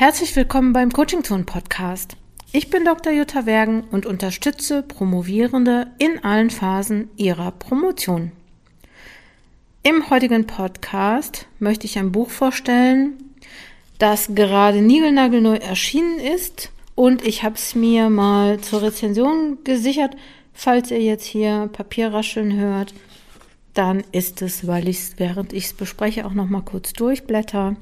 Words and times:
Herzlich 0.00 0.36
willkommen 0.36 0.72
beim 0.72 0.92
Coaching 0.92 1.24
Zone 1.24 1.42
Podcast. 1.42 2.16
Ich 2.52 2.70
bin 2.70 2.84
Dr. 2.84 3.12
Jutta 3.12 3.46
Wergen 3.46 3.80
und 3.90 4.06
unterstütze 4.06 4.84
Promovierende 4.84 5.88
in 5.98 6.22
allen 6.22 6.50
Phasen 6.50 7.10
ihrer 7.16 7.50
Promotion. 7.50 8.30
Im 9.82 10.08
heutigen 10.08 10.46
Podcast 10.46 11.48
möchte 11.58 11.86
ich 11.86 11.98
ein 11.98 12.12
Buch 12.12 12.30
vorstellen, 12.30 13.14
das 13.98 14.36
gerade 14.36 14.82
niegelnagelneu 14.82 15.56
erschienen 15.56 16.20
ist 16.20 16.70
und 16.94 17.26
ich 17.26 17.42
habe 17.42 17.56
es 17.56 17.74
mir 17.74 18.08
mal 18.08 18.60
zur 18.60 18.82
Rezension 18.82 19.58
gesichert. 19.64 20.14
Falls 20.54 20.92
ihr 20.92 21.02
jetzt 21.02 21.24
hier 21.24 21.68
Papierrascheln 21.72 22.56
hört, 22.56 22.94
dann 23.74 24.04
ist 24.12 24.42
es, 24.42 24.64
weil 24.64 24.86
ich 24.86 24.98
es, 24.98 25.14
während 25.16 25.52
ich 25.52 25.64
es 25.64 25.72
bespreche, 25.72 26.24
auch 26.24 26.34
noch 26.34 26.48
mal 26.48 26.62
kurz 26.62 26.92
durchblätter. 26.92 27.74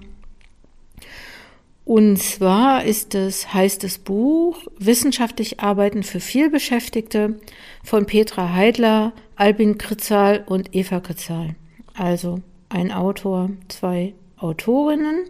Und 1.86 2.16
zwar 2.16 2.82
ist 2.84 3.14
es, 3.14 3.54
heißt 3.54 3.84
das 3.84 3.98
Buch 3.98 4.58
Wissenschaftlich 4.76 5.60
Arbeiten 5.60 6.02
für 6.02 6.18
Vielbeschäftigte 6.18 7.38
von 7.84 8.06
Petra 8.06 8.52
Heidler, 8.52 9.12
Albin 9.36 9.78
Kritzal 9.78 10.42
und 10.46 10.74
Eva 10.74 10.98
Kritzal. 10.98 11.54
Also 11.94 12.40
ein 12.70 12.90
Autor, 12.90 13.50
zwei 13.68 14.14
Autorinnen. 14.36 15.26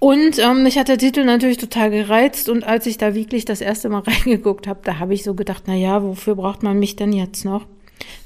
Und 0.00 0.40
ähm, 0.40 0.64
mich 0.64 0.78
hat 0.78 0.88
der 0.88 0.98
Titel 0.98 1.24
natürlich 1.24 1.58
total 1.58 1.92
gereizt 1.92 2.48
und 2.48 2.64
als 2.64 2.86
ich 2.86 2.98
da 2.98 3.14
wirklich 3.14 3.44
das 3.44 3.60
erste 3.60 3.88
Mal 3.88 4.02
reingeguckt 4.06 4.66
habe, 4.66 4.80
da 4.82 4.98
habe 4.98 5.14
ich 5.14 5.22
so 5.22 5.34
gedacht, 5.34 5.62
na 5.68 5.76
ja, 5.76 6.02
wofür 6.02 6.34
braucht 6.34 6.64
man 6.64 6.80
mich 6.80 6.96
denn 6.96 7.12
jetzt 7.12 7.44
noch? 7.44 7.66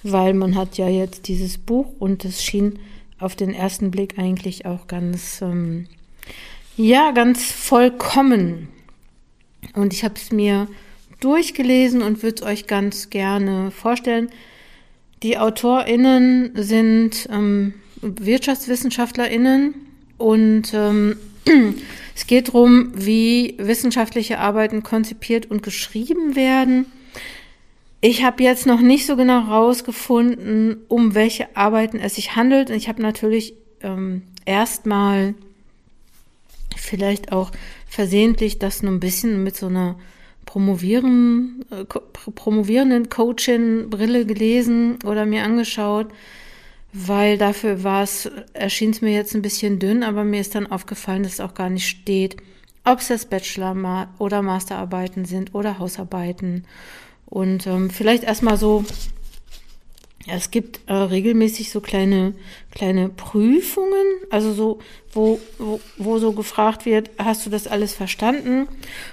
Weil 0.03 0.33
man 0.33 0.57
hat 0.57 0.79
ja 0.79 0.89
jetzt 0.89 1.29
dieses 1.29 1.59
Buch 1.59 1.93
und 1.99 2.25
es 2.25 2.43
schien 2.43 2.79
auf 3.19 3.37
den 3.37 3.53
ersten 3.53 3.91
Blick 3.91 4.19
eigentlich 4.19 4.65
auch 4.65 4.87
ganz 4.87 5.43
ähm, 5.43 5.87
ja, 6.81 7.11
ganz 7.11 7.45
vollkommen. 7.45 8.69
Und 9.75 9.93
ich 9.93 10.03
habe 10.03 10.15
es 10.15 10.33
mir 10.33 10.67
durchgelesen 11.21 12.01
und 12.01 12.23
würde 12.23 12.37
es 12.37 12.43
euch 12.43 12.67
ganz 12.67 13.11
gerne 13.11 13.71
vorstellen. 13.71 14.31
Die 15.23 15.37
AutorInnen 15.37 16.53
sind 16.55 17.29
ähm, 17.31 17.75
WirtschaftswissenschaftlerInnen 18.01 19.75
und 20.17 20.73
ähm, 20.73 21.17
es 22.15 22.27
geht 22.27 22.49
darum, 22.49 22.93
wie 22.95 23.57
wissenschaftliche 23.59 24.39
Arbeiten 24.39 24.83
konzipiert 24.83 25.51
und 25.51 25.63
geschrieben 25.63 26.35
werden. 26.35 26.87
Ich 28.01 28.25
habe 28.25 28.43
jetzt 28.43 28.65
noch 28.65 28.81
nicht 28.81 29.05
so 29.05 29.17
genau 29.17 29.49
herausgefunden, 29.49 30.79
um 30.89 31.15
welche 31.15 31.55
Arbeiten 31.55 31.99
es 31.99 32.15
sich 32.15 32.37
handelt. 32.37 32.71
Und 32.71 32.77
ich 32.77 32.89
habe 32.89 33.03
natürlich 33.03 33.53
ähm, 33.83 34.23
erstmal 34.47 35.35
vielleicht 36.81 37.33
auch 37.33 37.53
versehentlich 37.87 38.59
das 38.59 38.83
nur 38.83 38.93
ein 38.93 39.01
bisschen 39.01 39.43
mit 39.43 39.57
so 39.57 39.67
einer 39.67 39.97
promovieren, 40.47 41.65
äh, 41.71 41.85
promovierenden 41.85 43.09
Coachin-Brille 43.09 44.27
gelesen 44.27 44.99
oder 45.05 45.27
mir 45.27 45.45
angeschaut, 45.45 46.09
weil 46.93 47.39
dafür 47.39 47.85
war 47.85 48.03
es, 48.03 48.29
erschien 48.53 48.91
es 48.91 49.01
mir 49.01 49.13
jetzt 49.13 49.35
ein 49.35 49.43
bisschen 49.43 49.79
dünn, 49.79 50.03
aber 50.03 50.25
mir 50.25 50.41
ist 50.41 50.55
dann 50.55 50.67
aufgefallen, 50.67 51.23
dass 51.23 51.35
es 51.35 51.41
auch 51.41 51.55
gar 51.55 51.71
nicht 51.71 51.87
steht, 51.87 52.37
ob 52.85 52.99
es 52.99 53.09
jetzt 53.09 53.31
Bachelor- 53.31 54.09
oder 54.19 54.43
Masterarbeiten 54.43 55.25
sind 55.25 55.55
oder 55.55 55.79
Hausarbeiten. 55.79 56.65
Und 57.27 57.67
ähm, 57.69 57.91
vielleicht 57.91 58.25
erstmal 58.25 58.57
so 58.57 58.85
es 60.27 60.51
gibt 60.51 60.81
äh, 60.87 60.93
regelmäßig 60.93 61.71
so 61.71 61.81
kleine, 61.81 62.35
kleine 62.71 63.09
Prüfungen, 63.09 64.07
also 64.29 64.53
so, 64.53 64.79
wo, 65.13 65.41
wo, 65.59 65.81
wo 65.97 66.19
so 66.19 66.33
gefragt 66.33 66.85
wird, 66.85 67.11
hast 67.19 67.47
du 67.47 67.51
das 67.51 67.67
alles 67.67 67.95
verstanden? 67.95 68.69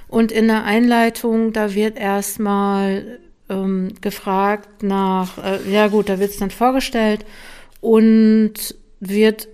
Und 0.09 0.31
in 0.31 0.47
der 0.47 0.65
Einleitung, 0.65 1.53
da 1.53 1.73
wird 1.73 1.97
erstmal 1.97 3.19
ähm, 3.49 3.93
gefragt 4.01 4.83
nach, 4.83 5.37
äh, 5.37 5.71
ja 5.71 5.87
gut, 5.87 6.09
da 6.09 6.19
wird 6.19 6.31
es 6.31 6.37
dann 6.37 6.51
vorgestellt 6.51 7.25
und 7.79 8.75
wird, 8.99 9.47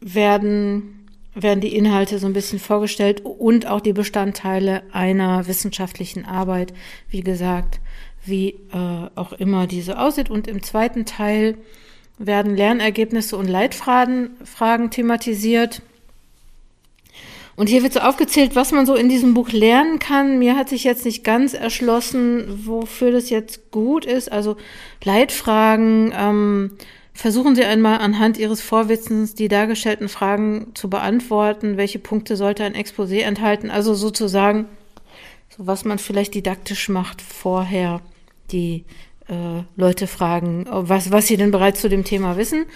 werden, 0.00 1.06
werden 1.34 1.60
die 1.60 1.76
Inhalte 1.76 2.18
so 2.18 2.26
ein 2.26 2.32
bisschen 2.32 2.58
vorgestellt 2.58 3.22
und 3.22 3.66
auch 3.66 3.80
die 3.80 3.92
Bestandteile 3.92 4.82
einer 4.92 5.46
wissenschaftlichen 5.46 6.24
Arbeit, 6.24 6.72
wie 7.10 7.20
gesagt 7.20 7.80
wie 8.26 8.50
äh, 8.72 9.08
auch 9.14 9.32
immer 9.32 9.66
diese 9.66 9.98
aussieht. 9.98 10.30
Und 10.30 10.48
im 10.48 10.62
zweiten 10.62 11.06
Teil 11.06 11.56
werden 12.18 12.56
Lernergebnisse 12.56 13.36
und 13.36 13.48
Leitfragen 13.48 14.30
Fragen 14.44 14.90
thematisiert. 14.90 15.82
Und 17.56 17.68
hier 17.68 17.82
wird 17.82 17.94
so 17.94 18.00
aufgezählt, 18.00 18.54
was 18.54 18.70
man 18.72 18.84
so 18.84 18.94
in 18.94 19.08
diesem 19.08 19.32
Buch 19.32 19.50
lernen 19.50 19.98
kann. 19.98 20.38
Mir 20.38 20.56
hat 20.56 20.68
sich 20.68 20.84
jetzt 20.84 21.06
nicht 21.06 21.24
ganz 21.24 21.54
erschlossen, 21.54 22.66
wofür 22.66 23.12
das 23.12 23.30
jetzt 23.30 23.70
gut 23.70 24.04
ist. 24.04 24.30
Also 24.30 24.56
Leitfragen. 25.02 26.12
Ähm, 26.14 26.72
versuchen 27.14 27.56
Sie 27.56 27.64
einmal 27.64 27.98
anhand 27.98 28.36
Ihres 28.36 28.60
Vorwissens 28.60 29.34
die 29.34 29.48
dargestellten 29.48 30.10
Fragen 30.10 30.72
zu 30.74 30.90
beantworten. 30.90 31.78
Welche 31.78 31.98
Punkte 31.98 32.36
sollte 32.36 32.62
ein 32.62 32.74
Exposé 32.74 33.22
enthalten? 33.22 33.70
Also 33.70 33.94
sozusagen, 33.94 34.66
so 35.56 35.66
was 35.66 35.86
man 35.86 35.98
vielleicht 35.98 36.34
didaktisch 36.34 36.90
macht 36.90 37.22
vorher 37.22 38.02
die 38.52 38.84
äh, 39.28 39.62
Leute 39.76 40.06
fragen, 40.06 40.66
was, 40.68 41.10
was 41.10 41.26
sie 41.26 41.36
denn 41.36 41.50
bereits 41.50 41.80
zu 41.80 41.88
dem 41.88 42.04
Thema 42.04 42.36
wissen. 42.36 42.66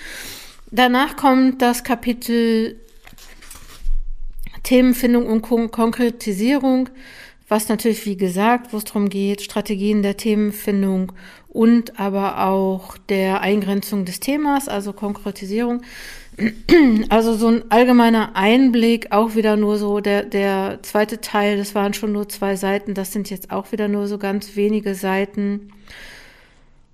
Danach 0.70 1.16
kommt 1.16 1.62
das 1.62 1.84
Kapitel 1.84 2.80
Themenfindung 4.62 5.26
und 5.26 5.42
Kon 5.42 5.70
Konkretisierung, 5.70 6.88
was 7.50 7.68
natürlich, 7.68 8.06
wie 8.06 8.16
gesagt, 8.16 8.72
wo 8.72 8.76
es 8.76 8.84
darum 8.84 9.08
geht, 9.08 9.42
Strategien 9.42 10.02
der 10.02 10.16
Themenfindung 10.16 11.12
und 11.48 11.98
aber 11.98 12.46
auch 12.46 12.96
der 12.96 13.40
Eingrenzung 13.40 14.04
des 14.04 14.20
Themas, 14.20 14.68
also 14.68 14.92
Konkretisierung. 14.92 15.82
Also 17.10 17.34
so 17.34 17.48
ein 17.48 17.70
allgemeiner 17.70 18.34
Einblick, 18.34 19.10
auch 19.10 19.34
wieder 19.34 19.56
nur 19.56 19.76
so 19.78 20.00
der, 20.00 20.22
der 20.24 20.78
zweite 20.82 21.20
Teil, 21.20 21.58
das 21.58 21.74
waren 21.74 21.92
schon 21.92 22.12
nur 22.12 22.28
zwei 22.28 22.56
Seiten, 22.56 22.94
das 22.94 23.12
sind 23.12 23.28
jetzt 23.28 23.50
auch 23.50 23.72
wieder 23.72 23.88
nur 23.88 24.06
so 24.06 24.16
ganz 24.16 24.56
wenige 24.56 24.94
Seiten. 24.94 25.72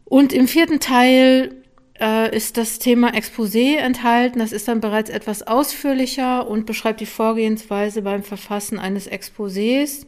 Und 0.04 0.32
im 0.32 0.48
vierten 0.48 0.80
Teil 0.80 1.54
äh, 2.00 2.34
ist 2.34 2.56
das 2.56 2.78
Thema 2.78 3.12
Exposé 3.14 3.76
enthalten. 3.76 4.38
Das 4.38 4.52
ist 4.52 4.68
dann 4.68 4.80
bereits 4.80 5.10
etwas 5.10 5.46
ausführlicher 5.46 6.48
und 6.48 6.66
beschreibt 6.66 7.00
die 7.00 7.06
Vorgehensweise 7.06 8.02
beim 8.02 8.22
Verfassen 8.22 8.78
eines 8.78 9.08
Exposés. 9.08 10.06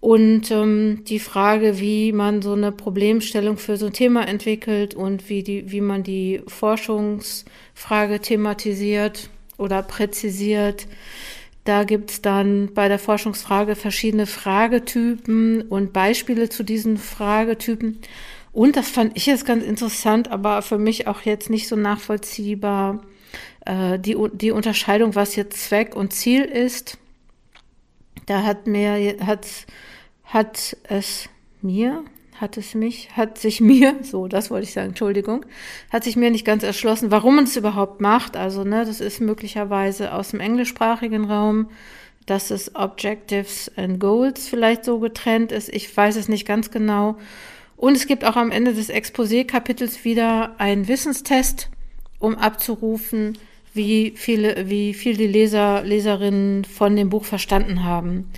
Und 0.00 0.50
ähm, 0.50 1.02
die 1.08 1.18
Frage, 1.18 1.80
wie 1.80 2.12
man 2.12 2.42
so 2.42 2.52
eine 2.52 2.70
Problemstellung 2.70 3.56
für 3.56 3.76
so 3.76 3.86
ein 3.86 3.92
Thema 3.92 4.28
entwickelt 4.28 4.94
und 4.94 5.28
wie, 5.28 5.42
die, 5.42 5.70
wie 5.72 5.80
man 5.80 6.02
die 6.02 6.42
Forschungsfrage 6.46 8.20
thematisiert 8.20 9.30
oder 9.58 9.82
präzisiert. 9.82 10.86
Da 11.64 11.82
gibt's 11.82 12.22
dann 12.22 12.72
bei 12.74 12.86
der 12.86 13.00
Forschungsfrage 13.00 13.74
verschiedene 13.74 14.26
Fragetypen 14.26 15.62
und 15.62 15.92
Beispiele 15.92 16.48
zu 16.48 16.62
diesen 16.62 16.98
Fragetypen. 16.98 17.98
Und 18.52 18.76
das 18.76 18.88
fand 18.88 19.16
ich 19.16 19.26
jetzt 19.26 19.44
ganz 19.44 19.64
interessant, 19.64 20.30
aber 20.30 20.62
für 20.62 20.78
mich 20.78 21.08
auch 21.08 21.22
jetzt 21.22 21.50
nicht 21.50 21.66
so 21.66 21.74
nachvollziehbar, 21.74 23.02
äh, 23.64 23.98
die, 23.98 24.16
die 24.32 24.52
Unterscheidung, 24.52 25.14
was 25.14 25.36
jetzt 25.36 25.64
Zweck 25.64 25.96
und 25.96 26.12
Ziel 26.12 26.42
ist. 26.42 26.98
Da 28.26 28.42
hat 28.42 28.66
mir, 28.66 29.16
hat, 29.24 29.46
hat 30.24 30.76
es 30.88 31.28
mir, 31.62 32.04
hat 32.40 32.56
es 32.56 32.74
mich, 32.74 33.16
hat 33.16 33.38
sich 33.38 33.60
mir, 33.62 33.96
so, 34.02 34.28
das 34.28 34.50
wollte 34.50 34.64
ich 34.64 34.72
sagen, 34.72 34.88
Entschuldigung, 34.88 35.46
hat 35.90 36.04
sich 36.04 36.16
mir 36.16 36.30
nicht 36.30 36.44
ganz 36.44 36.62
erschlossen, 36.62 37.10
warum 37.10 37.36
man 37.36 37.44
es 37.44 37.56
überhaupt 37.56 38.00
macht. 38.00 38.36
Also, 38.36 38.64
ne, 38.64 38.84
das 38.84 39.00
ist 39.00 39.20
möglicherweise 39.20 40.12
aus 40.12 40.30
dem 40.30 40.40
englischsprachigen 40.40 41.24
Raum, 41.24 41.70
dass 42.26 42.50
es 42.50 42.74
Objectives 42.74 43.70
and 43.76 44.00
Goals 44.00 44.48
vielleicht 44.48 44.84
so 44.84 44.98
getrennt 44.98 45.52
ist. 45.52 45.68
Ich 45.68 45.96
weiß 45.96 46.16
es 46.16 46.28
nicht 46.28 46.46
ganz 46.46 46.70
genau. 46.70 47.16
Und 47.76 47.96
es 47.96 48.06
gibt 48.06 48.24
auch 48.24 48.36
am 48.36 48.50
Ende 48.50 48.74
des 48.74 48.88
Exposé-Kapitels 48.88 50.04
wieder 50.04 50.58
einen 50.58 50.88
Wissenstest, 50.88 51.70
um 52.18 52.36
abzurufen, 52.36 53.38
wie 53.76 54.12
viele, 54.16 54.68
wie 54.68 54.94
viel 54.94 55.16
die 55.16 55.26
Leser, 55.26 55.82
Leserinnen 55.82 56.64
von 56.64 56.96
dem 56.96 57.10
Buch 57.10 57.24
verstanden 57.24 57.84
haben. 57.84 58.30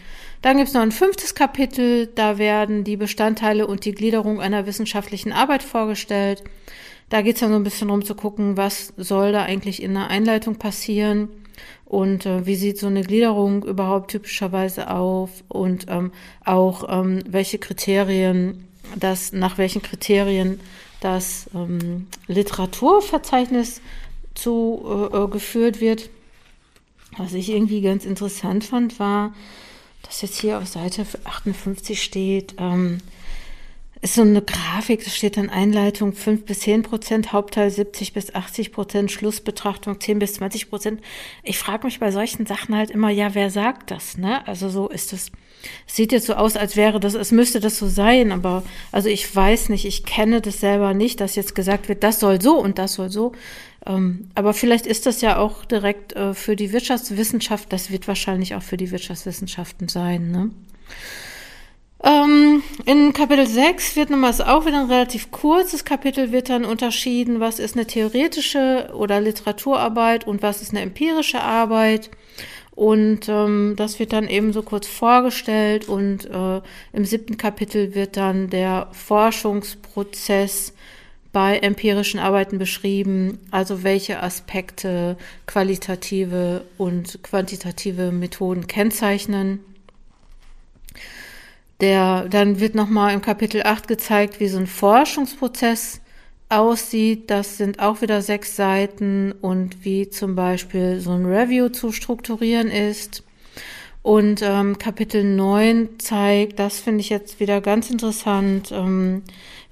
Dann 0.42 0.56
gibt 0.56 0.68
es 0.68 0.74
noch 0.74 0.82
ein 0.82 0.92
fünftes 0.92 1.34
Kapitel, 1.34 2.06
da 2.14 2.38
werden 2.38 2.84
die 2.84 2.96
Bestandteile 2.96 3.66
und 3.66 3.84
die 3.84 3.92
Gliederung 3.92 4.40
einer 4.40 4.66
wissenschaftlichen 4.66 5.32
Arbeit 5.32 5.62
vorgestellt. 5.62 6.44
Da 7.08 7.22
geht 7.22 7.34
es 7.34 7.40
dann 7.40 7.50
so 7.50 7.56
ein 7.56 7.64
bisschen 7.64 7.88
darum 7.88 8.04
zu 8.04 8.14
gucken, 8.14 8.56
was 8.56 8.92
soll 8.96 9.32
da 9.32 9.42
eigentlich 9.42 9.82
in 9.82 9.94
der 9.94 10.08
Einleitung 10.08 10.56
passieren 10.56 11.28
und 11.84 12.26
äh, 12.26 12.46
wie 12.46 12.54
sieht 12.54 12.78
so 12.78 12.86
eine 12.86 13.02
Gliederung 13.02 13.64
überhaupt 13.64 14.10
typischerweise 14.10 14.90
auf 14.90 15.30
und 15.48 15.86
ähm, 15.88 16.12
auch 16.44 16.84
ähm, 16.88 17.20
welche 17.26 17.58
Kriterien 17.58 18.68
das, 18.94 19.32
nach 19.32 19.58
welchen 19.58 19.82
Kriterien 19.82 20.60
das 21.00 21.48
ähm, 21.54 22.06
Literaturverzeichnis 22.26 23.80
zu 24.38 25.10
äh, 25.12 25.16
äh, 25.16 25.28
geführt 25.28 25.80
wird. 25.80 26.10
Was 27.16 27.34
ich 27.34 27.50
irgendwie 27.50 27.80
ganz 27.80 28.04
interessant 28.04 28.64
fand, 28.64 28.98
war, 29.00 29.34
dass 30.02 30.22
jetzt 30.22 30.40
hier 30.40 30.58
auf 30.58 30.66
Seite 30.66 31.04
58 31.24 32.02
steht, 32.02 32.54
ähm, 32.58 32.98
ist 34.00 34.14
so 34.14 34.22
eine 34.22 34.42
Grafik, 34.42 35.04
da 35.04 35.10
steht 35.10 35.36
dann 35.36 35.50
Einleitung 35.50 36.12
5 36.12 36.44
bis 36.44 36.60
10 36.60 36.82
Prozent, 36.82 37.32
Hauptteil 37.32 37.68
70 37.70 38.12
bis 38.12 38.32
80 38.32 38.70
Prozent, 38.72 39.10
Schlussbetrachtung 39.10 40.00
10 40.00 40.20
bis 40.20 40.34
20 40.34 40.70
Prozent. 40.70 41.00
Ich 41.42 41.58
frage 41.58 41.84
mich 41.84 41.98
bei 41.98 42.12
solchen 42.12 42.46
Sachen 42.46 42.76
halt 42.76 42.90
immer, 42.90 43.10
ja, 43.10 43.34
wer 43.34 43.50
sagt 43.50 43.90
das, 43.90 44.16
ne? 44.16 44.46
Also 44.46 44.68
so 44.68 44.88
ist. 44.88 45.12
Es 45.12 45.32
sieht 45.86 46.12
jetzt 46.12 46.26
so 46.26 46.34
aus, 46.34 46.56
als 46.56 46.76
wäre 46.76 47.00
das, 47.00 47.14
es 47.14 47.32
müsste 47.32 47.58
das 47.58 47.76
so 47.78 47.88
sein, 47.88 48.30
aber 48.30 48.62
also 48.92 49.08
ich 49.08 49.34
weiß 49.34 49.70
nicht, 49.70 49.84
ich 49.84 50.04
kenne 50.04 50.40
das 50.40 50.60
selber 50.60 50.94
nicht, 50.94 51.20
dass 51.20 51.34
jetzt 51.34 51.56
gesagt 51.56 51.88
wird, 51.88 52.04
das 52.04 52.20
soll 52.20 52.40
so 52.40 52.56
und 52.56 52.78
das 52.78 52.94
soll 52.94 53.10
so. 53.10 53.32
Ähm, 53.88 54.30
aber 54.34 54.52
vielleicht 54.52 54.86
ist 54.86 55.06
das 55.06 55.22
ja 55.22 55.38
auch 55.38 55.64
direkt 55.64 56.14
äh, 56.14 56.34
für 56.34 56.54
die 56.54 56.72
Wirtschaftswissenschaft, 56.72 57.72
das 57.72 57.90
wird 57.90 58.06
wahrscheinlich 58.06 58.54
auch 58.54 58.62
für 58.62 58.76
die 58.76 58.90
Wirtschaftswissenschaften 58.90 59.88
sein, 59.88 60.30
ne? 60.30 60.50
Ähm, 62.00 62.62
in 62.84 63.12
Kapitel 63.12 63.46
6 63.46 63.96
wird 63.96 64.10
nochmal 64.10 64.32
auch 64.42 64.66
wieder 64.66 64.80
ein 64.80 64.90
relativ 64.90 65.32
kurzes 65.32 65.84
Kapitel, 65.84 66.30
wird 66.30 66.48
dann 66.48 66.64
unterschieden, 66.64 67.40
was 67.40 67.58
ist 67.58 67.74
eine 67.74 67.86
theoretische 67.86 68.90
oder 68.94 69.20
Literaturarbeit 69.20 70.24
und 70.24 70.40
was 70.40 70.62
ist 70.62 70.70
eine 70.70 70.82
empirische 70.82 71.40
Arbeit. 71.40 72.10
Und 72.76 73.28
ähm, 73.28 73.74
das 73.76 73.98
wird 73.98 74.12
dann 74.12 74.28
eben 74.28 74.52
so 74.52 74.62
kurz 74.62 74.86
vorgestellt 74.86 75.88
und 75.88 76.26
äh, 76.26 76.60
im 76.92 77.04
siebten 77.04 77.36
Kapitel 77.36 77.96
wird 77.96 78.16
dann 78.16 78.48
der 78.48 78.86
Forschungsprozess 78.92 80.74
bei 81.32 81.58
empirischen 81.58 82.20
Arbeiten 82.20 82.58
beschrieben, 82.58 83.38
also 83.50 83.82
welche 83.82 84.22
Aspekte 84.22 85.16
qualitative 85.46 86.64
und 86.78 87.22
quantitative 87.22 88.12
Methoden 88.12 88.66
kennzeichnen. 88.66 89.60
Der, 91.80 92.28
dann 92.28 92.58
wird 92.58 92.74
nochmal 92.74 93.14
im 93.14 93.22
Kapitel 93.22 93.62
8 93.62 93.86
gezeigt, 93.86 94.40
wie 94.40 94.48
so 94.48 94.58
ein 94.58 94.66
Forschungsprozess 94.66 96.00
aussieht. 96.48 97.30
Das 97.30 97.56
sind 97.56 97.78
auch 97.78 98.00
wieder 98.00 98.22
sechs 98.22 98.56
Seiten 98.56 99.32
und 99.32 99.84
wie 99.84 100.08
zum 100.08 100.34
Beispiel 100.34 101.00
so 101.00 101.12
ein 101.12 101.26
Review 101.26 101.68
zu 101.68 101.92
strukturieren 101.92 102.70
ist. 102.70 103.22
Und 104.02 104.40
ähm, 104.42 104.78
Kapitel 104.78 105.22
9 105.22 105.98
zeigt, 105.98 106.58
das 106.58 106.80
finde 106.80 107.00
ich 107.00 107.10
jetzt 107.10 107.40
wieder 107.40 107.60
ganz 107.60 107.90
interessant, 107.90 108.72
ähm, 108.72 109.22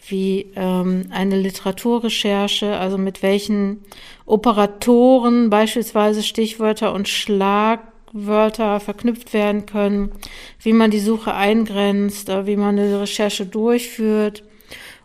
wie 0.08 0.52
ähm, 0.56 1.06
eine 1.10 1.36
Literaturrecherche, 1.38 2.76
also 2.76 2.98
mit 2.98 3.22
welchen 3.22 3.80
Operatoren 4.24 5.50
beispielsweise 5.50 6.22
Stichwörter 6.22 6.92
und 6.92 7.08
Schlag 7.08 7.80
Wörter 8.12 8.80
verknüpft 8.80 9.32
werden 9.34 9.66
können, 9.66 10.12
wie 10.60 10.72
man 10.72 10.90
die 10.90 11.00
Suche 11.00 11.34
eingrenzt, 11.34 12.28
äh, 12.28 12.46
wie 12.46 12.56
man 12.56 12.78
eine 12.78 13.00
Recherche 13.00 13.46
durchführt. 13.46 14.42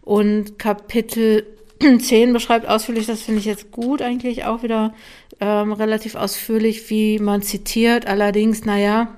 Und 0.02 0.58
Kapitel 0.58 1.46
10 2.00 2.34
beschreibt 2.34 2.68
ausführlich, 2.68 3.08
das 3.08 3.22
finde 3.22 3.40
ich 3.40 3.46
jetzt 3.46 3.72
gut 3.72 4.02
eigentlich 4.02 4.46
auch 4.46 4.64
wieder 4.64 4.94
ähm, 5.40 5.74
relativ 5.74 6.16
ausführlich, 6.16 6.90
wie 6.90 7.20
man 7.20 7.42
zitiert. 7.42 8.08
Allerdings, 8.08 8.66
naja, 8.66 9.10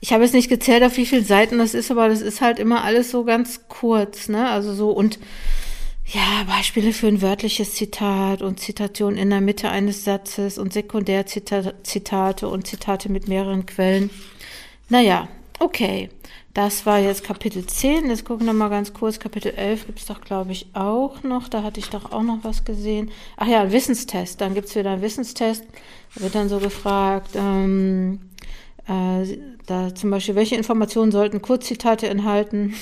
ich 0.00 0.12
habe 0.12 0.24
jetzt 0.24 0.34
nicht 0.34 0.48
gezählt, 0.48 0.82
auf 0.82 0.96
wie 0.96 1.06
viele 1.06 1.24
Seiten 1.24 1.58
das 1.58 1.74
ist, 1.74 1.90
aber 1.90 2.08
das 2.08 2.20
ist 2.20 2.40
halt 2.40 2.58
immer 2.58 2.84
alles 2.84 3.10
so 3.10 3.24
ganz 3.24 3.68
kurz, 3.68 4.28
ne? 4.28 4.48
Also 4.48 4.74
so 4.74 4.90
und 4.90 5.18
ja, 6.06 6.44
Beispiele 6.46 6.94
für 6.94 7.06
ein 7.06 7.20
wörtliches 7.20 7.74
Zitat 7.74 8.40
und 8.40 8.60
Zitation 8.60 9.16
in 9.16 9.28
der 9.28 9.42
Mitte 9.42 9.68
eines 9.68 10.04
Satzes 10.04 10.56
und 10.56 10.72
Sekundärzitate 10.72 12.48
und 12.48 12.66
Zitate 12.66 13.12
mit 13.12 13.28
mehreren 13.28 13.66
Quellen. 13.66 14.08
Naja, 14.88 15.28
okay. 15.58 16.08
Das 16.54 16.86
war 16.86 16.98
jetzt 16.98 17.24
Kapitel 17.24 17.64
10. 17.64 18.08
Jetzt 18.08 18.24
gucken 18.24 18.46
wir 18.46 18.52
mal 18.52 18.70
ganz 18.70 18.92
kurz. 18.92 19.20
Kapitel 19.20 19.52
11 19.54 19.86
gibt 19.86 20.00
es 20.00 20.06
doch, 20.06 20.22
glaube 20.22 20.50
ich, 20.50 20.66
auch 20.72 21.22
noch. 21.22 21.48
Da 21.48 21.62
hatte 21.62 21.78
ich 21.78 21.90
doch 21.90 22.10
auch 22.10 22.22
noch 22.22 22.38
was 22.42 22.64
gesehen. 22.64 23.10
Ach 23.36 23.46
ja, 23.46 23.70
Wissenstest. 23.70 24.40
Dann 24.40 24.54
gibt 24.54 24.68
es 24.68 24.74
wieder 24.74 24.90
einen 24.90 25.02
Wissenstest. 25.02 25.64
Da 26.14 26.22
wird 26.22 26.34
dann 26.34 26.48
so 26.48 26.58
gefragt, 26.58 27.32
ähm, 27.36 28.20
äh, 28.88 29.38
da 29.66 29.94
zum 29.94 30.10
Beispiel, 30.10 30.34
welche 30.34 30.56
Informationen 30.56 31.12
sollten 31.12 31.42
Kurzzitate 31.42 32.08
enthalten? 32.08 32.74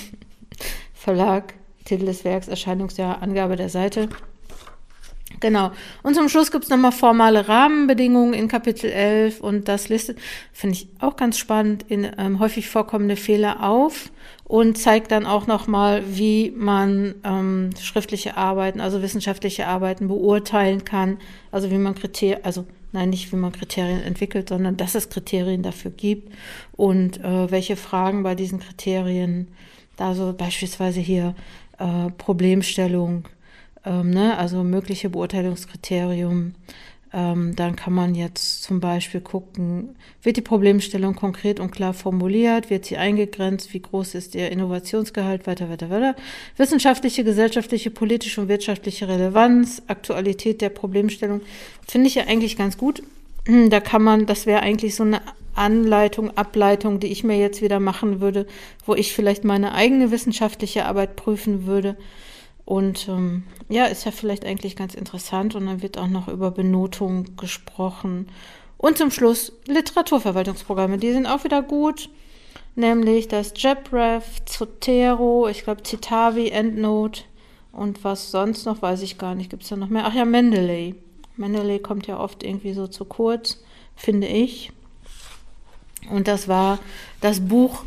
Verlag 0.93 1.53
Titel 1.85 2.05
des 2.05 2.25
Werks, 2.25 2.47
Erscheinungsjahr, 2.47 3.21
Angabe 3.21 3.55
der 3.55 3.69
Seite. 3.69 4.09
Genau. 5.39 5.71
Und 6.03 6.15
zum 6.15 6.29
Schluss 6.29 6.51
gibt 6.51 6.63
es 6.63 6.69
nochmal 6.69 6.91
formale 6.91 7.47
Rahmenbedingungen 7.47 8.33
in 8.33 8.47
Kapitel 8.47 8.89
11 8.89 9.41
und 9.41 9.67
das 9.67 9.89
listet, 9.89 10.17
finde 10.51 10.75
ich 10.75 10.87
auch 10.99 11.15
ganz 11.15 11.37
spannend, 11.37 11.85
in 11.87 12.09
ähm, 12.17 12.39
häufig 12.39 12.69
vorkommende 12.69 13.15
Fehler 13.15 13.63
auf 13.63 14.09
und 14.45 14.77
zeigt 14.77 15.11
dann 15.11 15.25
auch 15.25 15.45
nochmal, 15.45 16.03
wie 16.07 16.51
man 16.55 17.15
ähm, 17.23 17.69
schriftliche 17.79 18.35
Arbeiten, 18.37 18.79
also 18.79 19.01
wissenschaftliche 19.01 19.67
Arbeiten 19.67 20.07
beurteilen 20.07 20.85
kann, 20.85 21.17
also 21.51 21.69
wie 21.69 21.77
man 21.77 21.93
Kriterien, 21.93 22.43
also 22.43 22.65
nein, 22.91 23.09
nicht 23.09 23.31
wie 23.31 23.35
man 23.37 23.51
Kriterien 23.51 24.01
entwickelt, 24.01 24.49
sondern 24.49 24.77
dass 24.77 24.95
es 24.95 25.09
Kriterien 25.09 25.63
dafür 25.63 25.91
gibt 25.91 26.33
und 26.75 27.23
äh, 27.23 27.51
welche 27.51 27.75
Fragen 27.75 28.23
bei 28.23 28.35
diesen 28.35 28.59
Kriterien, 28.59 29.47
da 29.95 30.13
so 30.13 30.33
beispielsweise 30.33 30.99
hier 30.99 31.35
äh, 31.79 32.09
Problemstellung, 32.17 33.27
ähm, 33.85 34.11
ne? 34.11 34.37
also 34.37 34.63
mögliche 34.63 35.09
Beurteilungskriterium. 35.09 36.53
Ähm, 37.17 37.55
dann 37.55 37.75
kann 37.75 37.93
man 37.93 38.13
jetzt 38.13 38.61
zum 38.61 38.79
Beispiel 38.79 39.21
gucken, 39.21 39.95
wird 40.21 40.37
die 40.37 40.41
Problemstellung 40.41 41.15
konkret 41.15 41.59
und 41.59 41.71
klar 41.71 41.95
formuliert, 41.95 42.69
wird 42.69 42.85
sie 42.85 42.97
eingegrenzt, 42.97 43.73
wie 43.73 43.79
groß 43.79 44.13
ist 44.13 44.35
ihr 44.35 44.51
Innovationsgehalt, 44.51 45.47
weiter, 45.47 45.67
weiter, 45.67 45.89
weiter. 45.89 46.15
Wissenschaftliche, 46.57 47.23
gesellschaftliche, 47.23 47.89
politische 47.89 48.41
und 48.41 48.49
wirtschaftliche 48.49 49.07
Relevanz, 49.07 49.81
Aktualität 49.87 50.61
der 50.61 50.69
Problemstellung, 50.69 51.41
finde 51.87 52.07
ich 52.07 52.13
ja 52.13 52.25
eigentlich 52.25 52.55
ganz 52.55 52.77
gut. 52.77 53.01
Da 53.69 53.79
kann 53.79 54.03
man, 54.03 54.25
das 54.25 54.45
wäre 54.45 54.59
eigentlich 54.59 54.93
so 54.93 55.03
eine 55.03 55.21
Anleitung, 55.55 56.35
Ableitung, 56.37 56.99
die 56.99 57.07
ich 57.07 57.23
mir 57.23 57.37
jetzt 57.37 57.61
wieder 57.61 57.79
machen 57.79 58.19
würde, 58.19 58.45
wo 58.85 58.93
ich 58.93 59.13
vielleicht 59.13 59.45
meine 59.45 59.73
eigene 59.73 60.11
wissenschaftliche 60.11 60.85
Arbeit 60.85 61.15
prüfen 61.15 61.65
würde. 61.65 61.95
Und 62.67 63.07
ähm, 63.07 63.43
ja, 63.69 63.85
ist 63.85 64.03
ja 64.03 64.11
vielleicht 64.11 64.45
eigentlich 64.45 64.75
ganz 64.75 64.93
interessant. 64.93 65.55
Und 65.55 65.67
dann 65.67 65.81
wird 65.81 65.97
auch 65.97 66.09
noch 66.09 66.27
über 66.27 66.51
Benotung 66.51 67.37
gesprochen. 67.37 68.27
Und 68.77 68.97
zum 68.97 69.09
Schluss 69.09 69.53
Literaturverwaltungsprogramme. 69.67 70.97
Die 70.97 71.13
sind 71.13 71.27
auch 71.27 71.45
wieder 71.45 71.61
gut. 71.61 72.09
Nämlich 72.75 73.29
das 73.29 73.53
JabRef, 73.55 74.43
Zotero, 74.43 75.47
ich 75.47 75.63
glaube 75.63 75.81
Citavi, 75.83 76.49
EndNote 76.49 77.21
und 77.71 78.03
was 78.03 78.31
sonst 78.31 78.65
noch, 78.65 78.81
weiß 78.81 79.01
ich 79.01 79.17
gar 79.17 79.33
nicht. 79.33 79.49
Gibt 79.49 79.63
es 79.63 79.69
da 79.69 79.77
noch 79.77 79.87
mehr? 79.87 80.03
Ach 80.05 80.13
ja, 80.13 80.25
Mendeley. 80.25 80.95
Mendeley 81.37 81.79
kommt 81.79 82.05
ja 82.05 82.19
oft 82.19 82.43
irgendwie 82.43 82.73
so 82.73 82.85
zu 82.87 83.05
kurz, 83.05 83.63
finde 83.95 84.27
ich. 84.27 84.73
Und 86.11 86.27
das 86.27 86.49
war 86.49 86.79
das 87.21 87.39
Buch 87.39 87.85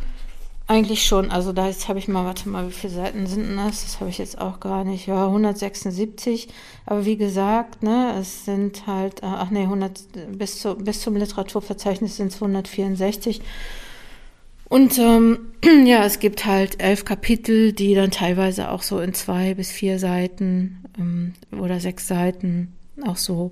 eigentlich 0.71 1.05
schon, 1.05 1.33
also 1.33 1.53
da 1.53 1.67
jetzt 1.67 1.89
habe 1.89 1.99
ich 1.99 2.07
mal, 2.07 2.25
warte 2.25 2.49
mal, 2.49 2.69
wie 2.69 2.73
viele 2.73 2.93
Seiten 2.93 3.27
sind 3.27 3.57
das? 3.57 3.83
Das 3.83 3.99
habe 3.99 4.09
ich 4.09 4.19
jetzt 4.19 4.41
auch 4.41 4.61
gar 4.61 4.85
nicht. 4.85 5.09
Ja, 5.09 5.27
176. 5.27 6.47
Aber 6.87 7.05
wie 7.05 7.17
gesagt, 7.17 7.83
ne, 7.83 8.15
es 8.21 8.45
sind 8.45 8.87
halt, 8.87 9.25
äh, 9.25 9.27
ach 9.27 9.50
nee, 9.50 9.65
100, 9.65 10.39
bis, 10.39 10.61
zu, 10.61 10.77
bis 10.77 11.00
zum 11.00 11.17
Literaturverzeichnis 11.17 12.17
sind 12.17 12.29
es 12.29 12.37
164. 12.37 13.43
Und 14.69 14.97
ähm, 15.00 15.41
ja, 15.87 16.05
es 16.05 16.21
gibt 16.21 16.47
halt 16.47 16.81
elf 16.81 17.05
Kapitel, 17.05 17.73
die 17.73 17.97
dann 17.97 18.12
teilweise 18.12 18.71
auch 18.71 18.83
so 18.83 19.00
in 19.00 19.12
zwei 19.12 19.55
bis 19.55 19.73
vier 19.73 19.99
Seiten 19.99 20.85
ähm, 20.97 21.35
oder 21.50 21.81
sechs 21.81 22.07
Seiten 22.07 22.77
auch 23.05 23.17
so 23.17 23.50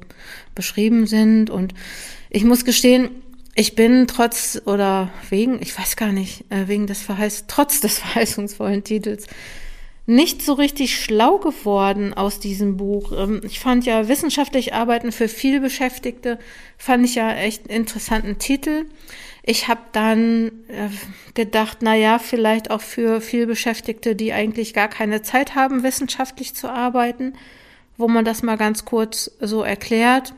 beschrieben 0.55 1.09
sind. 1.09 1.51
Und 1.51 1.75
ich 2.31 2.45
muss 2.45 2.65
gestehen, 2.65 3.11
ich 3.59 3.75
bin 3.75 4.07
trotz 4.07 4.63
oder 4.67 5.11
wegen, 5.31 5.61
ich 5.61 5.77
weiß 5.77 5.97
gar 5.97 6.13
nicht, 6.13 6.45
äh, 6.49 6.69
wegen 6.69 6.87
des 6.87 7.03
Verheiß, 7.03 7.47
trotz 7.49 7.81
des 7.81 7.99
verheißungsvollen 7.99 8.85
Titels 8.85 9.27
nicht 10.07 10.43
so 10.43 10.55
richtig 10.55 10.99
schlau 10.99 11.39
geworden 11.39 12.15
aus 12.15 12.39
diesem 12.39 12.77
Buch. 12.77 13.13
Ähm, 13.13 13.41
ich 13.45 13.59
fand 13.59 13.85
ja 13.85 14.07
wissenschaftlich 14.07 14.75
Arbeiten 14.75 15.11
für 15.11 15.27
vielbeschäftigte, 15.27 16.39
fand 16.79 17.05
ich 17.05 17.17
ja 17.17 17.33
echt 17.33 17.69
einen 17.69 17.81
interessanten 17.81 18.39
Titel. 18.39 18.87
Ich 19.43 19.67
habe 19.67 19.81
dann 19.91 20.53
äh, 20.69 20.89
gedacht, 21.35 21.79
na 21.81 21.97
ja, 21.97 22.21
vielleicht 22.21 22.71
auch 22.71 22.81
für 22.81 23.21
vielbeschäftigte, 23.21 24.15
die 24.15 24.33
eigentlich 24.33 24.73
gar 24.73 24.89
keine 24.89 25.23
Zeit 25.23 25.57
haben, 25.57 25.83
wissenschaftlich 25.83 26.55
zu 26.55 26.71
arbeiten, 26.71 27.33
wo 27.97 28.07
man 28.07 28.25
das 28.25 28.45
mal 28.45 28.57
ganz 28.57 28.85
kurz 28.85 29.33
so 29.41 29.65
erklärt. 29.65 30.33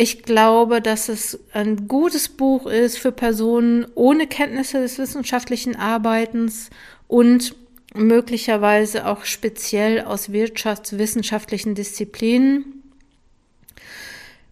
Ich 0.00 0.22
glaube, 0.22 0.80
dass 0.80 1.08
es 1.08 1.40
ein 1.52 1.88
gutes 1.88 2.28
Buch 2.28 2.66
ist 2.66 2.98
für 2.98 3.10
Personen 3.10 3.84
ohne 3.96 4.28
Kenntnisse 4.28 4.80
des 4.80 4.96
wissenschaftlichen 4.96 5.74
Arbeitens 5.74 6.70
und 7.08 7.56
möglicherweise 7.94 9.08
auch 9.08 9.24
speziell 9.24 10.02
aus 10.02 10.30
wirtschaftswissenschaftlichen 10.30 11.74
Disziplinen. 11.74 12.77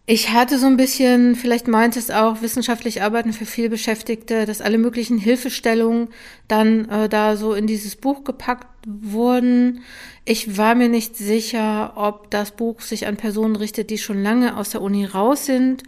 Ich 0.08 0.30
hatte 0.30 0.58
so 0.58 0.66
ein 0.66 0.76
bisschen, 0.76 1.34
vielleicht 1.34 1.66
meint 1.66 1.96
es 1.96 2.12
auch, 2.12 2.40
wissenschaftlich 2.40 3.02
arbeiten 3.02 3.32
für 3.32 3.44
vielbeschäftigte, 3.44 4.46
dass 4.46 4.60
alle 4.60 4.78
möglichen 4.78 5.18
Hilfestellungen 5.18 6.08
dann 6.46 6.88
äh, 6.88 7.08
da 7.08 7.36
so 7.36 7.54
in 7.54 7.66
dieses 7.66 7.96
Buch 7.96 8.22
gepackt 8.22 8.68
wurden. 8.86 9.82
Ich 10.24 10.56
war 10.56 10.76
mir 10.76 10.88
nicht 10.88 11.16
sicher, 11.16 11.94
ob 11.96 12.30
das 12.30 12.52
Buch 12.52 12.82
sich 12.82 13.08
an 13.08 13.16
Personen 13.16 13.56
richtet, 13.56 13.90
die 13.90 13.98
schon 13.98 14.22
lange 14.22 14.56
aus 14.56 14.70
der 14.70 14.80
Uni 14.80 15.04
raus 15.04 15.44
sind 15.44 15.82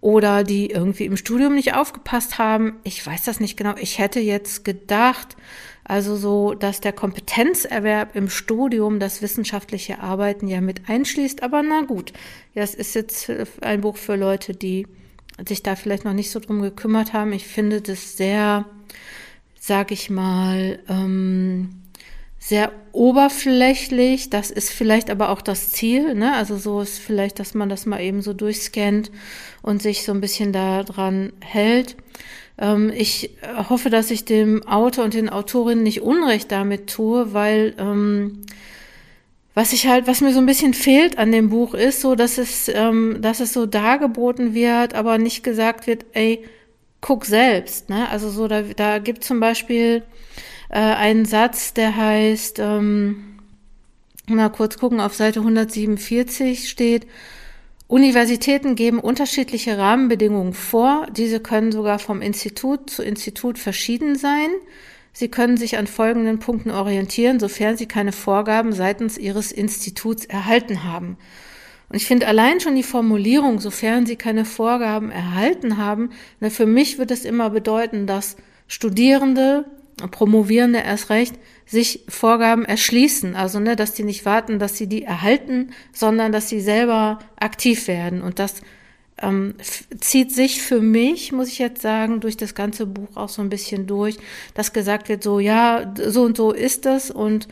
oder 0.00 0.44
die 0.44 0.70
irgendwie 0.70 1.06
im 1.06 1.16
Studium 1.16 1.56
nicht 1.56 1.74
aufgepasst 1.74 2.38
haben. 2.38 2.76
Ich 2.84 3.04
weiß 3.04 3.24
das 3.24 3.40
nicht 3.40 3.56
genau. 3.56 3.74
Ich 3.80 3.98
hätte 3.98 4.20
jetzt 4.20 4.64
gedacht, 4.64 5.36
also 5.84 6.16
so, 6.16 6.54
dass 6.54 6.80
der 6.80 6.92
Kompetenzerwerb 6.92 8.16
im 8.16 8.30
Studium 8.30 8.98
das 8.98 9.20
wissenschaftliche 9.20 10.00
Arbeiten 10.00 10.48
ja 10.48 10.62
mit 10.62 10.88
einschließt. 10.88 11.42
Aber 11.42 11.62
na 11.62 11.82
gut, 11.82 12.12
ja, 12.54 12.62
es 12.62 12.74
ist 12.74 12.94
jetzt 12.94 13.30
ein 13.60 13.82
Buch 13.82 13.98
für 13.98 14.16
Leute, 14.16 14.54
die 14.54 14.86
sich 15.46 15.62
da 15.62 15.76
vielleicht 15.76 16.04
noch 16.04 16.14
nicht 16.14 16.30
so 16.30 16.40
drum 16.40 16.62
gekümmert 16.62 17.12
haben. 17.12 17.32
Ich 17.32 17.46
finde 17.46 17.82
das 17.82 18.16
sehr, 18.16 18.64
sag 19.60 19.90
ich 19.90 20.08
mal, 20.08 20.78
ähm, 20.88 21.82
sehr 22.44 22.72
oberflächlich. 22.92 24.28
Das 24.28 24.50
ist 24.50 24.70
vielleicht 24.70 25.08
aber 25.08 25.30
auch 25.30 25.40
das 25.40 25.70
Ziel. 25.70 26.14
Ne? 26.14 26.34
Also 26.34 26.58
so 26.58 26.82
ist 26.82 26.98
vielleicht, 26.98 27.38
dass 27.38 27.54
man 27.54 27.70
das 27.70 27.86
mal 27.86 28.02
eben 28.02 28.20
so 28.20 28.34
durchscannt 28.34 29.10
und 29.62 29.80
sich 29.80 30.04
so 30.04 30.12
ein 30.12 30.20
bisschen 30.20 30.52
daran 30.52 31.32
hält. 31.40 31.96
Ähm, 32.58 32.92
ich 32.94 33.30
hoffe, 33.70 33.88
dass 33.88 34.10
ich 34.10 34.26
dem 34.26 34.62
Autor 34.66 35.04
und 35.04 35.14
den 35.14 35.30
Autorinnen 35.30 35.82
nicht 35.82 36.02
Unrecht 36.02 36.52
damit 36.52 36.90
tue, 36.90 37.32
weil 37.32 37.74
ähm, 37.78 38.42
was 39.54 39.72
ich 39.72 39.86
halt, 39.86 40.06
was 40.06 40.20
mir 40.20 40.34
so 40.34 40.40
ein 40.40 40.46
bisschen 40.46 40.74
fehlt 40.74 41.16
an 41.16 41.32
dem 41.32 41.48
Buch 41.48 41.72
ist, 41.72 42.02
so 42.02 42.14
dass 42.14 42.36
es, 42.36 42.68
ähm, 42.68 43.22
dass 43.22 43.40
es 43.40 43.54
so 43.54 43.64
dargeboten 43.64 44.52
wird, 44.52 44.92
aber 44.92 45.16
nicht 45.16 45.44
gesagt 45.44 45.86
wird, 45.86 46.04
ey, 46.12 46.44
guck 47.00 47.24
selbst. 47.24 47.88
Ne? 47.88 48.06
Also 48.10 48.28
so, 48.28 48.48
da, 48.48 48.60
da 48.60 48.98
gibt 48.98 49.24
zum 49.24 49.40
Beispiel 49.40 50.02
äh, 50.74 50.78
einen 50.78 51.24
Satz, 51.24 51.72
der 51.72 51.96
heißt, 51.96 52.58
ähm, 52.58 53.36
mal 54.26 54.50
kurz 54.50 54.76
gucken, 54.76 55.00
auf 55.00 55.14
Seite 55.14 55.38
147 55.38 56.68
steht, 56.68 57.06
Universitäten 57.86 58.74
geben 58.74 58.98
unterschiedliche 58.98 59.78
Rahmenbedingungen 59.78 60.52
vor. 60.52 61.06
Diese 61.16 61.38
können 61.38 61.70
sogar 61.70 62.00
vom 62.00 62.20
Institut 62.20 62.90
zu 62.90 63.04
Institut 63.04 63.58
verschieden 63.58 64.16
sein. 64.16 64.48
Sie 65.12 65.28
können 65.28 65.56
sich 65.56 65.78
an 65.78 65.86
folgenden 65.86 66.40
Punkten 66.40 66.72
orientieren, 66.72 67.38
sofern 67.38 67.76
Sie 67.76 67.86
keine 67.86 68.10
Vorgaben 68.10 68.72
seitens 68.72 69.16
Ihres 69.16 69.52
Instituts 69.52 70.24
erhalten 70.24 70.82
haben. 70.82 71.18
Und 71.88 71.96
ich 71.96 72.06
finde 72.06 72.26
allein 72.26 72.58
schon 72.58 72.74
die 72.74 72.82
Formulierung, 72.82 73.60
sofern 73.60 74.06
Sie 74.06 74.16
keine 74.16 74.44
Vorgaben 74.44 75.12
erhalten 75.12 75.76
haben, 75.76 76.10
ne, 76.40 76.50
für 76.50 76.66
mich 76.66 76.98
wird 76.98 77.12
es 77.12 77.24
immer 77.24 77.50
bedeuten, 77.50 78.08
dass 78.08 78.36
Studierende 78.66 79.66
Promovierende 80.10 80.80
erst 80.80 81.10
recht 81.10 81.38
sich 81.66 82.04
Vorgaben 82.08 82.64
erschließen. 82.64 83.36
Also, 83.36 83.60
ne, 83.60 83.76
dass 83.76 83.94
die 83.94 84.02
nicht 84.02 84.24
warten, 84.24 84.58
dass 84.58 84.76
sie 84.76 84.86
die 84.86 85.02
erhalten, 85.02 85.70
sondern 85.92 86.32
dass 86.32 86.48
sie 86.48 86.60
selber 86.60 87.20
aktiv 87.36 87.88
werden. 87.88 88.22
Und 88.22 88.38
das 88.38 88.60
ähm, 89.22 89.54
zieht 90.00 90.32
sich 90.32 90.60
für 90.60 90.80
mich, 90.80 91.32
muss 91.32 91.48
ich 91.48 91.58
jetzt 91.58 91.82
sagen, 91.82 92.20
durch 92.20 92.36
das 92.36 92.54
ganze 92.54 92.86
Buch 92.86 93.16
auch 93.16 93.28
so 93.28 93.42
ein 93.42 93.48
bisschen 93.48 93.86
durch, 93.86 94.18
dass 94.54 94.72
gesagt 94.72 95.08
wird, 95.08 95.22
so, 95.22 95.38
ja, 95.38 95.94
so 95.96 96.22
und 96.22 96.36
so 96.36 96.52
ist 96.52 96.86
es. 96.86 97.10
Und 97.10 97.48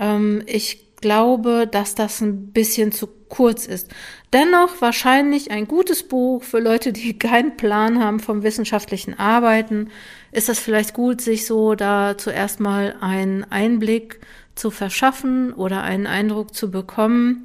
ähm, 0.00 0.42
ich 0.46 0.83
glaube, 1.04 1.68
dass 1.70 1.94
das 1.94 2.22
ein 2.22 2.46
bisschen 2.52 2.90
zu 2.90 3.06
kurz 3.28 3.66
ist. 3.66 3.90
Dennoch 4.32 4.80
wahrscheinlich 4.80 5.50
ein 5.50 5.68
gutes 5.68 6.02
Buch 6.02 6.42
für 6.42 6.60
Leute, 6.60 6.94
die 6.94 7.18
keinen 7.18 7.58
Plan 7.58 8.02
haben 8.02 8.20
vom 8.20 8.42
wissenschaftlichen 8.42 9.18
Arbeiten. 9.18 9.90
Ist 10.32 10.48
das 10.48 10.58
vielleicht 10.58 10.94
gut, 10.94 11.20
sich 11.20 11.44
so 11.44 11.74
da 11.74 12.16
zuerst 12.16 12.58
mal 12.58 12.96
einen 13.02 13.44
Einblick 13.44 14.18
zu 14.54 14.70
verschaffen 14.70 15.52
oder 15.52 15.82
einen 15.82 16.06
Eindruck 16.06 16.54
zu 16.54 16.70
bekommen. 16.70 17.44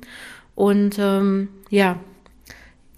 Und 0.56 0.98
ähm, 0.98 1.50
ja, 1.70 2.00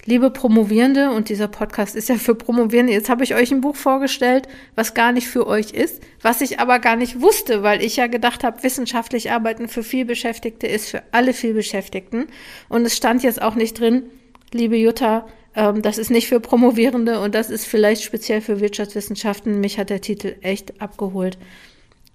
Liebe 0.06 0.32
Promovierende, 0.32 1.12
und 1.12 1.30
dieser 1.30 1.48
Podcast 1.48 1.96
ist 1.96 2.10
ja 2.10 2.16
für 2.16 2.34
Promovierende, 2.34 2.92
jetzt 2.92 3.10
habe 3.10 3.24
ich 3.24 3.36
euch 3.36 3.52
ein 3.52 3.62
Buch 3.62 3.76
vorgestellt, 3.76 4.48
was 4.74 4.96
gar 4.96 5.12
nicht 5.12 5.28
für 5.28 5.46
euch 5.46 5.72
ist, 5.72 6.02
was 6.24 6.42
ich 6.42 6.60
aber 6.60 6.80
gar 6.80 6.96
nicht 6.96 7.22
wusste, 7.22 7.62
weil 7.62 7.84
ich 7.84 7.98
ja 7.98 8.08
gedacht 8.08 8.44
habe, 8.44 8.64
wissenschaftlich 8.64 9.32
arbeiten 9.32 9.68
für 9.68 9.84
vielbeschäftigte 9.84 10.66
ist 10.66 10.90
für 10.90 11.04
alle 11.12 11.34
vielbeschäftigten. 11.34 12.26
Und 12.68 12.84
es 12.86 12.98
stand 12.98 13.22
jetzt 13.22 13.42
auch 13.42 13.54
nicht 13.54 13.80
drin, 13.80 14.04
liebe 14.52 14.76
Jutta, 14.76 15.28
ähm, 15.56 15.84
das 15.84 16.00
ist 16.00 16.10
nicht 16.10 16.28
für 16.28 16.40
Promovierende 16.40 17.20
und 17.20 17.36
das 17.36 17.52
ist 17.52 17.68
vielleicht 17.68 18.02
speziell 18.02 18.42
für 18.42 18.60
Wirtschaftswissenschaften. 18.60 19.60
Mich 19.60 19.78
hat 19.78 19.92
der 19.92 20.02
Titel 20.02 20.36
echt 20.42 20.82
abgeholt. 20.82 21.38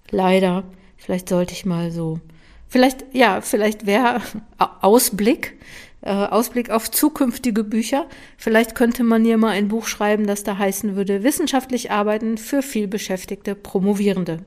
Leider. 0.09 0.65
Vielleicht 0.97 1.29
sollte 1.29 1.53
ich 1.53 1.65
mal 1.65 1.91
so. 1.91 2.19
Vielleicht, 2.67 3.05
ja, 3.13 3.39
vielleicht 3.41 3.85
wäre 3.85 4.21
Ausblick 4.57 5.57
äh, 6.07 6.09
Ausblick 6.09 6.69
auf 6.69 6.89
zukünftige 6.89 7.65
Bücher. 7.65 8.05
Vielleicht 8.37 8.75
könnte 8.75 9.03
man 9.03 9.25
hier 9.25 9.37
mal 9.37 9.49
ein 9.49 9.67
Buch 9.67 9.85
schreiben, 9.85 10.25
das 10.25 10.43
da 10.43 10.57
heißen 10.57 10.95
würde 10.95 11.23
Wissenschaftlich 11.23 11.91
arbeiten 11.91 12.37
für 12.37 12.61
vielbeschäftigte 12.61 13.55
Promovierende. 13.55 14.39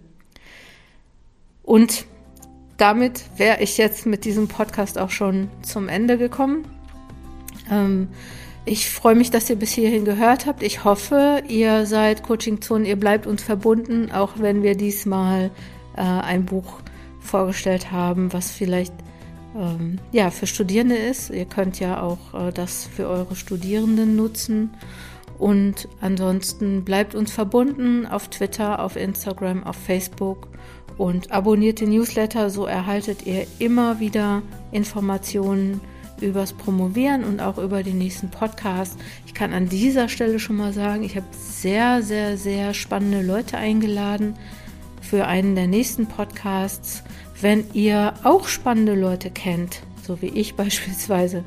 Und 1.63 2.07
damit 2.79 3.25
wäre 3.37 3.63
ich 3.63 3.77
jetzt 3.77 4.07
mit 4.07 4.25
diesem 4.25 4.49
Podcast 4.49 4.99
auch 4.99 5.11
schon 5.11 5.51
zum 5.61 5.89
Ende 5.91 6.17
gekommen. 6.17 6.65
Ähm, 7.71 8.09
ich 8.65 8.89
freue 8.89 9.15
mich, 9.15 9.31
dass 9.31 9.51
ihr 9.51 9.57
bis 9.57 9.73
hierhin 9.73 10.07
gehört 10.07 10.47
habt. 10.47 10.63
Ich 10.63 10.85
hoffe, 10.85 11.43
ihr 11.47 11.85
seid 11.85 12.23
Coaching 12.23 12.63
Zone, 12.63 12.89
ihr 12.89 12.97
bleibt 12.97 13.27
uns 13.27 13.43
verbunden, 13.43 14.11
auch 14.11 14.35
wenn 14.39 14.63
wir 14.63 14.77
diesmal 14.77 15.51
äh, 15.97 16.01
ein 16.01 16.47
Buch 16.47 16.81
vorgestellt 17.21 17.93
haben, 17.93 18.33
was 18.33 18.51
vielleicht 18.51 18.95
ähm, 19.57 19.99
ja, 20.13 20.31
für 20.31 20.47
Studierende 20.47 20.97
ist. 20.97 21.31
Ihr 21.31 21.45
könnt 21.45 21.81
ja 21.81 22.03
auch 22.03 22.35
äh, 22.35 22.53
das 22.53 22.85
für 22.85 23.09
eure 23.09 23.37
Studierenden 23.37 24.17
nutzen. 24.17 24.71
Und 25.39 25.89
ansonsten 26.01 26.85
bleibt 26.85 27.15
uns 27.15 27.33
verbunden 27.33 28.07
auf 28.07 28.29
Twitter, 28.29 28.85
auf 28.85 28.97
Instagram, 28.97 29.65
auf 29.65 29.77
Facebook 29.77 30.49
und 30.99 31.33
abonniert 31.33 31.81
den 31.81 31.91
Newsletter, 31.91 32.51
so 32.51 32.67
erhaltet 32.67 33.25
ihr 33.25 33.47
immer 33.59 34.01
wieder 34.01 34.43
Informationen 34.71 35.81
übers 36.21 36.53
Promovieren 36.53 37.25
und 37.25 37.41
auch 37.41 37.57
über 37.57 37.83
den 37.83 37.97
nächsten 37.97 38.31
Podcast. 38.31 38.99
Ich 39.25 39.33
kann 39.33 39.55
an 39.55 39.67
dieser 39.67 40.11
Stelle 40.11 40.39
schon 40.39 40.57
mal 40.57 40.75
sagen, 40.75 41.03
ich 41.03 41.17
habe 41.17 41.27
sehr, 41.33 42.03
sehr, 42.03 42.37
sehr 42.37 42.75
spannende 42.75 43.23
Leute 43.23 43.57
eingeladen 43.57 44.35
für 45.01 45.27
einen 45.27 45.55
der 45.55 45.69
nächsten 45.69 46.07
Podcasts. 46.07 47.03
Wenn 47.41 47.65
ihr 47.73 48.15
auch 48.23 48.49
spannende 48.49 48.95
Leute 48.95 49.31
kennt, 49.31 49.81
so 50.03 50.21
wie 50.21 50.29
ich 50.29 50.55
beispielsweise, 50.57 51.45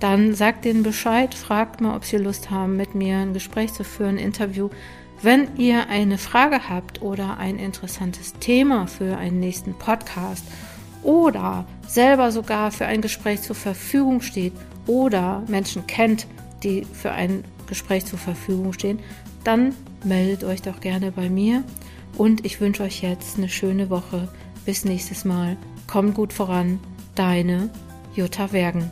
dann 0.00 0.34
sagt 0.34 0.64
denen 0.64 0.82
Bescheid, 0.82 1.34
fragt 1.34 1.80
mal, 1.80 1.96
ob 1.96 2.04
sie 2.04 2.16
Lust 2.16 2.50
haben, 2.50 2.76
mit 2.76 2.94
mir 2.94 3.18
ein 3.18 3.34
Gespräch 3.34 3.72
zu 3.72 3.84
führen, 3.84 4.16
ein 4.16 4.24
Interview. 4.24 4.68
Wenn 5.22 5.56
ihr 5.56 5.88
eine 5.88 6.18
Frage 6.18 6.68
habt 6.68 7.02
oder 7.02 7.38
ein 7.38 7.58
interessantes 7.58 8.34
Thema 8.34 8.88
für 8.88 9.16
einen 9.16 9.38
nächsten 9.38 9.74
Podcast 9.74 10.44
oder 11.04 11.64
selber 11.86 12.32
sogar 12.32 12.72
für 12.72 12.86
ein 12.86 13.00
Gespräch 13.00 13.42
zur 13.42 13.54
Verfügung 13.54 14.20
steht 14.20 14.52
oder 14.88 15.44
Menschen 15.46 15.86
kennt, 15.86 16.26
die 16.64 16.84
für 16.84 17.12
ein 17.12 17.44
Gespräch 17.68 18.04
zur 18.04 18.18
Verfügung 18.18 18.72
stehen, 18.72 18.98
dann 19.44 19.74
meldet 20.04 20.42
euch 20.42 20.62
doch 20.62 20.80
gerne 20.80 21.12
bei 21.12 21.30
mir 21.30 21.62
und 22.18 22.44
ich 22.44 22.60
wünsche 22.60 22.82
euch 22.82 23.02
jetzt 23.02 23.38
eine 23.38 23.48
schöne 23.48 23.88
Woche. 23.88 24.28
Bis 24.64 24.84
nächstes 24.84 25.24
Mal. 25.24 25.56
Kommt 25.86 26.14
gut 26.14 26.32
voran. 26.32 26.78
Deine 27.14 27.70
Jutta 28.14 28.52
Wergen. 28.52 28.90